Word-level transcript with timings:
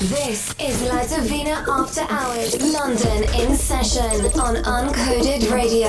This 0.00 0.54
is 0.60 0.82
La 0.82 1.06
Divina 1.06 1.64
After 1.66 2.02
Hours, 2.10 2.60
London 2.70 3.24
in 3.40 3.56
session 3.56 4.26
on 4.38 4.56
Uncoded 4.56 5.50
Radio. 5.50 5.86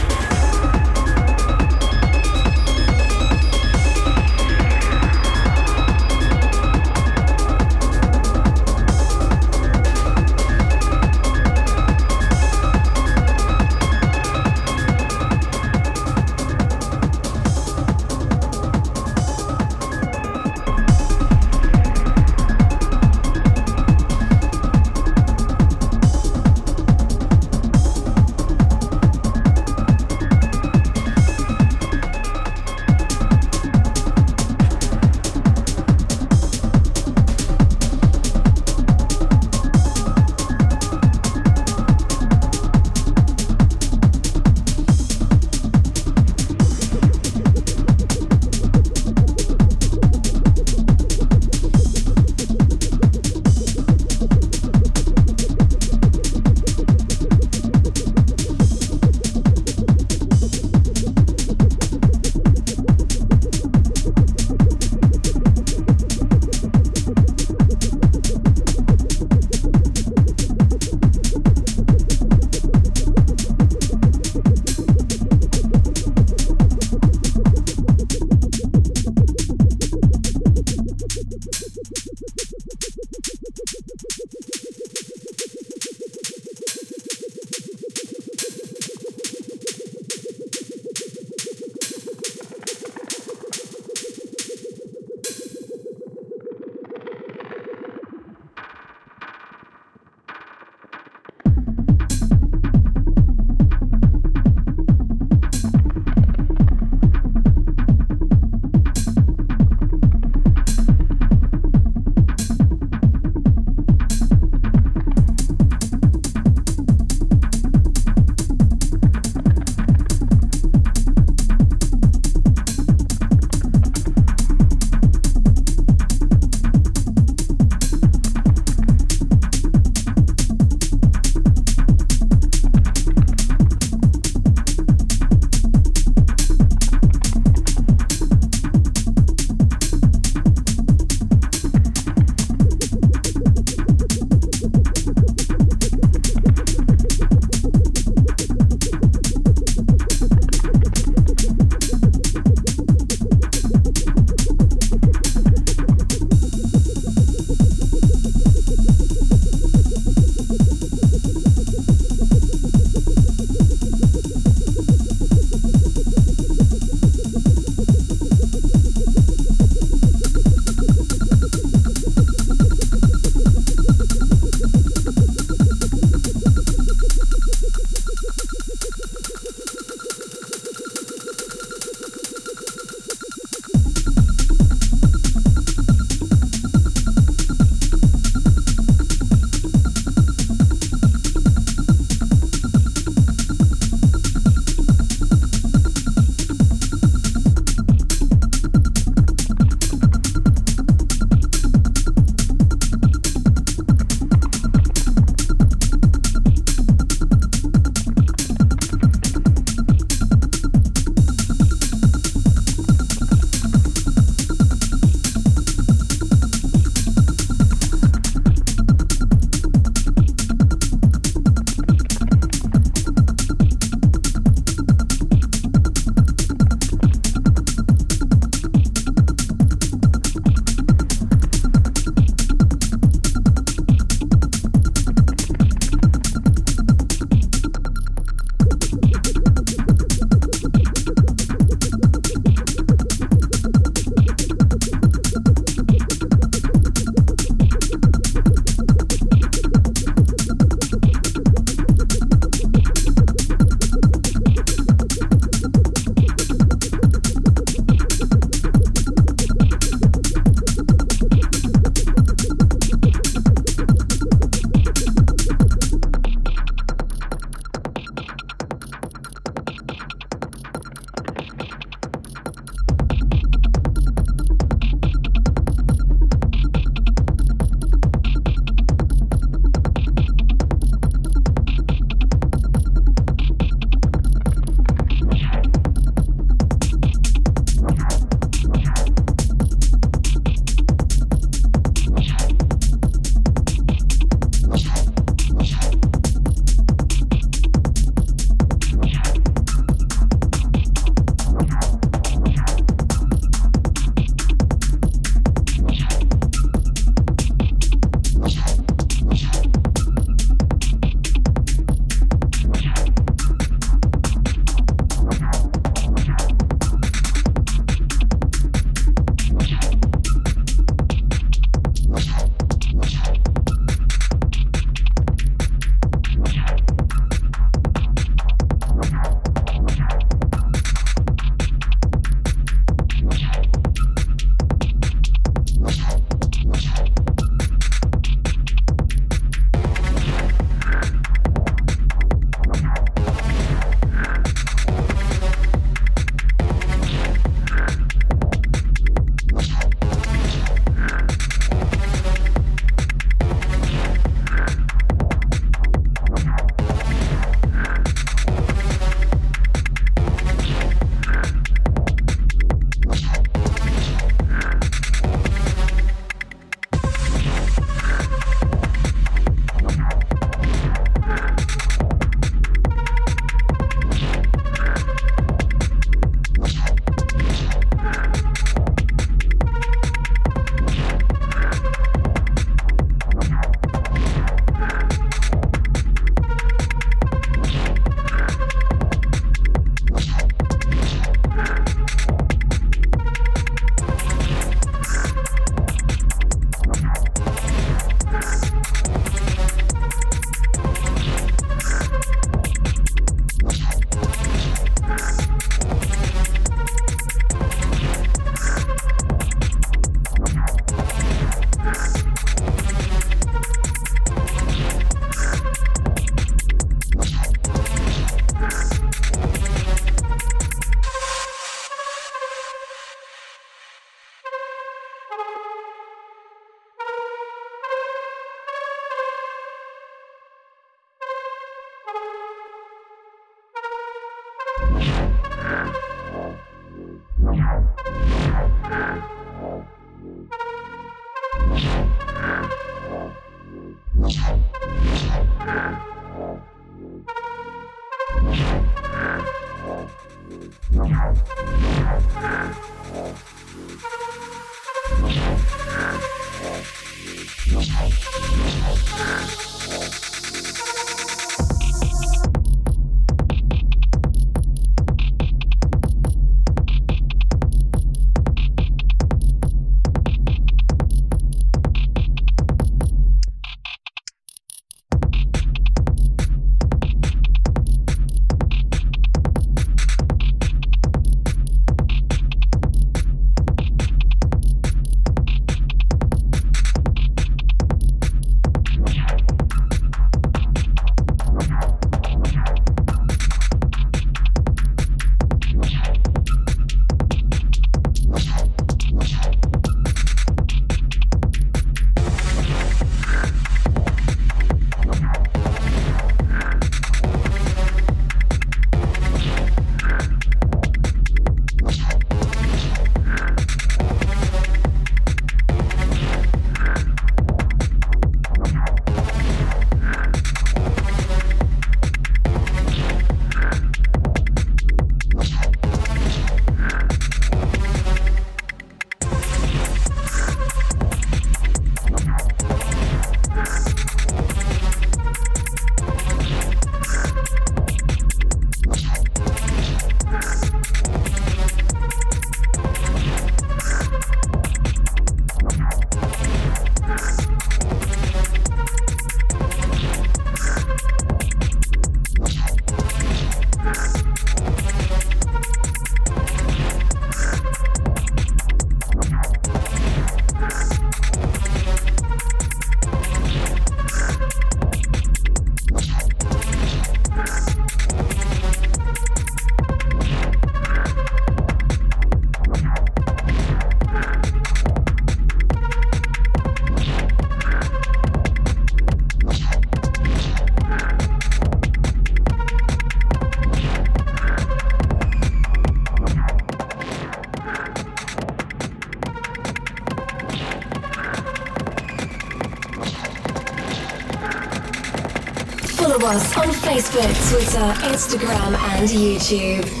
Facebook, 597.11 597.49
Twitter, 597.49 597.79
Instagram, 598.07 598.73
and 598.77 599.09
YouTube. 599.09 600.00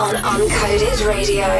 On 0.00 0.14
Uncoded 0.14 1.06
Radio. 1.06 1.59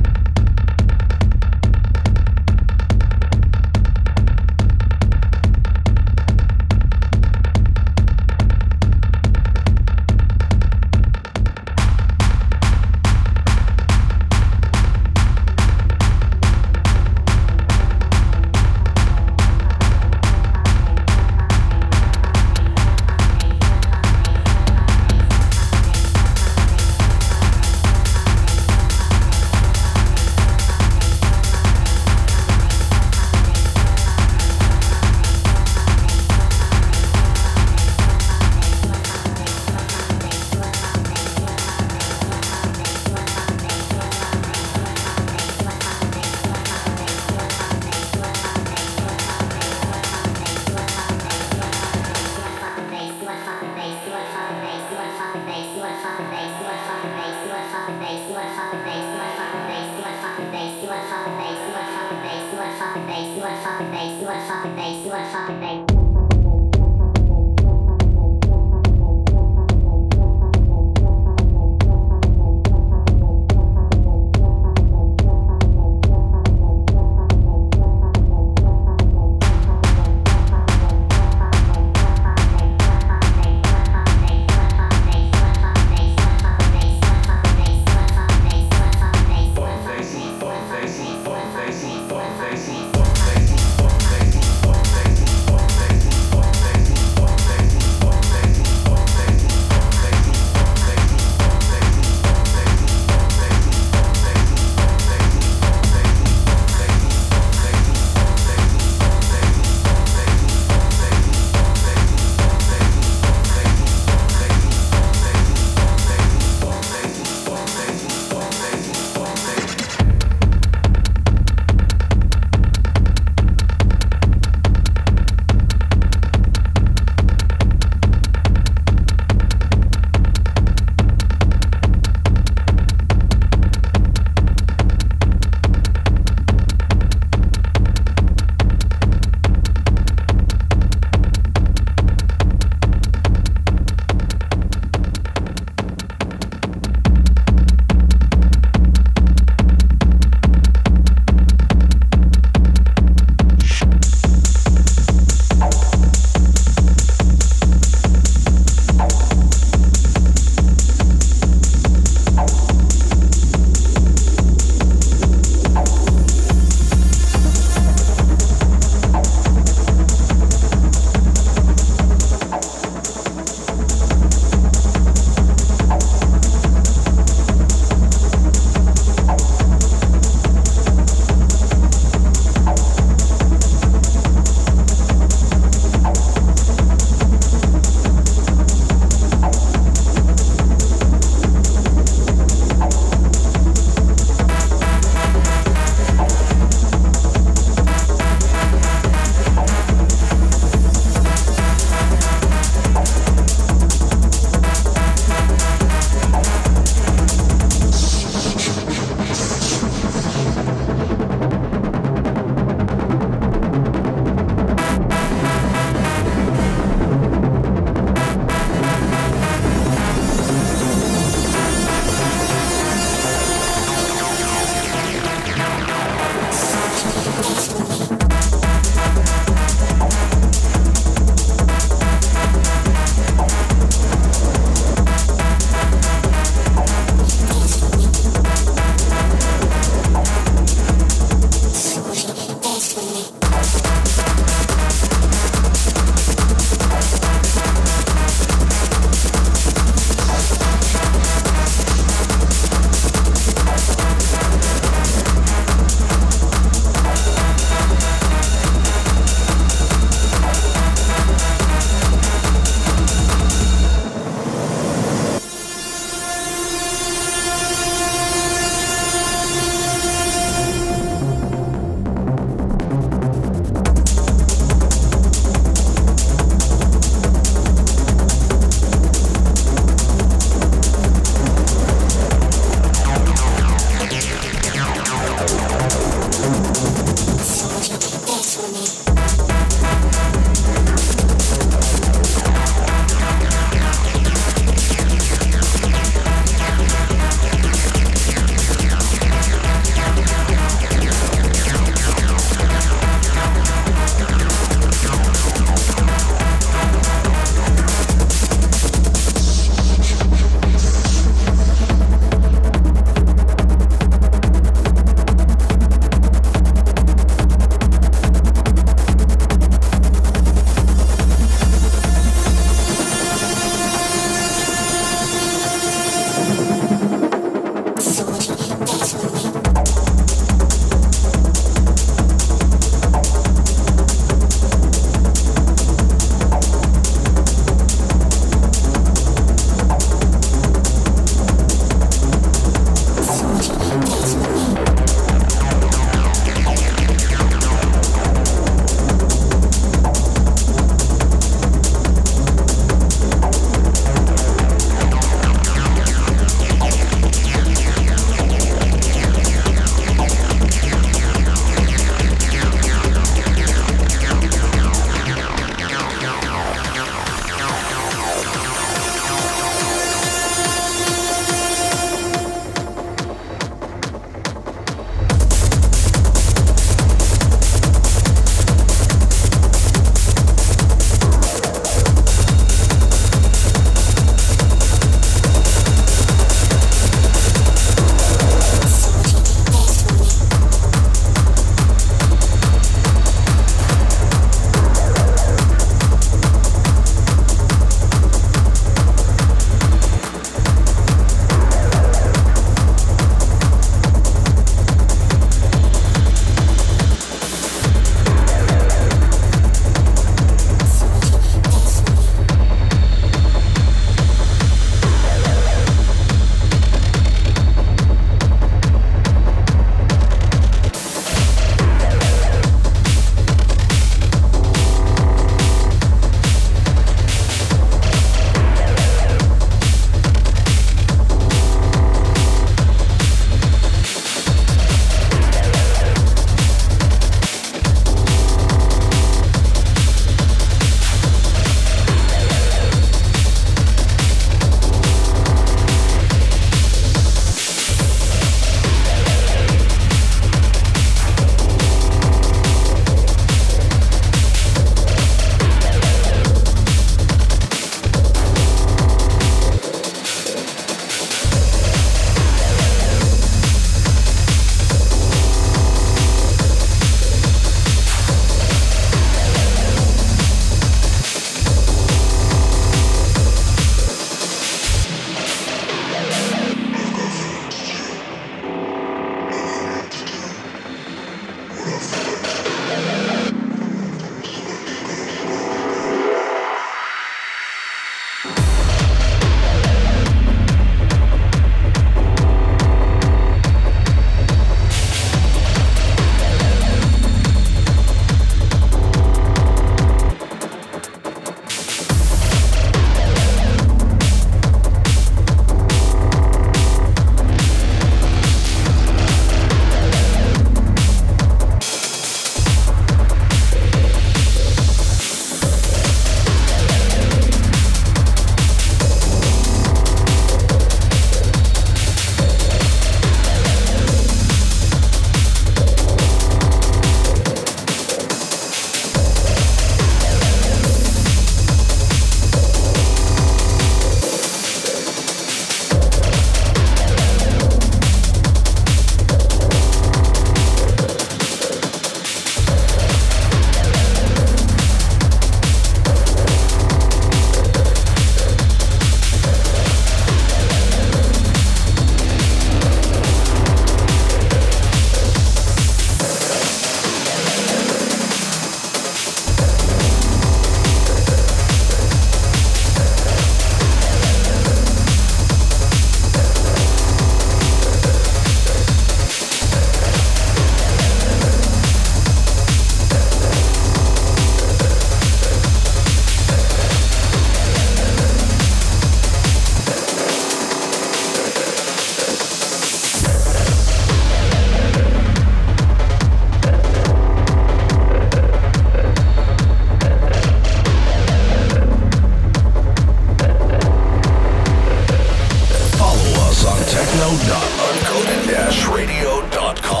radio.uncoded-radio.com. 597.31 600.00